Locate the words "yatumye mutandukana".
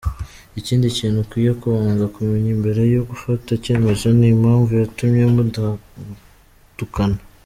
4.81-7.19